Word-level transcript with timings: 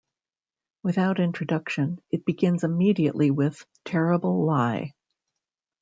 Without 0.81 1.19
introduction, 1.19 2.01
it 2.09 2.25
begins 2.25 2.63
immediately 2.63 3.29
with 3.29 3.67
"Terrible 3.85 4.43
Lie". 4.43 4.95